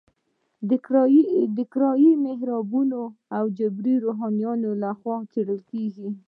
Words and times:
د 1.57 1.59
کرایي 1.73 2.11
محرابونو 2.25 3.01
او 3.37 3.43
اجیرو 3.49 3.93
روحانیونو 4.05 4.69
لخوا 4.83 5.15
به 5.21 5.27
خپرېږي. 5.31 6.07